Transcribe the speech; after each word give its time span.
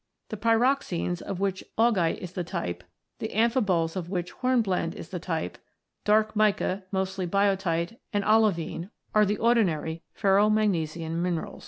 The 0.29 0.37
pyroxenes, 0.37 1.21
of 1.21 1.39
which 1.39 1.63
augite 1.77 2.17
is 2.17 2.31
the 2.31 2.43
type, 2.43 2.83
the 3.19 3.27
amphiboles, 3.27 3.95
of 3.95 4.09
which 4.09 4.31
hornblende 4.41 4.95
is 4.95 5.09
the 5.09 5.19
type, 5.19 5.59
dark 6.05 6.35
mica 6.35 6.85
(mostly 6.91 7.27
biotite), 7.27 7.97
and 8.11 8.23
olivine, 8.25 8.89
are 9.13 9.25
the 9.27 9.37
ordinary 9.37 10.01
ferromagnesian 10.19 11.11
minerals. 11.17 11.59